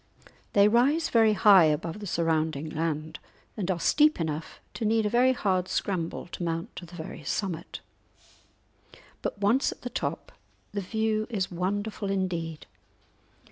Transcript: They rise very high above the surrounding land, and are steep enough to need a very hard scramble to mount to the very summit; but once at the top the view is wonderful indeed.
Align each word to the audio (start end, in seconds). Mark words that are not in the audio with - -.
They 0.53 0.67
rise 0.67 1.09
very 1.09 1.33
high 1.33 1.65
above 1.65 1.99
the 1.99 2.07
surrounding 2.07 2.71
land, 2.71 3.19
and 3.55 3.69
are 3.69 3.79
steep 3.79 4.19
enough 4.19 4.59
to 4.73 4.83
need 4.83 5.05
a 5.05 5.11
very 5.11 5.31
hard 5.33 5.67
scramble 5.67 6.25
to 6.31 6.41
mount 6.41 6.75
to 6.77 6.87
the 6.87 6.95
very 6.95 7.23
summit; 7.23 7.81
but 9.21 9.37
once 9.37 9.71
at 9.71 9.83
the 9.83 9.91
top 9.91 10.31
the 10.71 10.81
view 10.81 11.27
is 11.29 11.51
wonderful 11.51 12.09
indeed. 12.09 12.65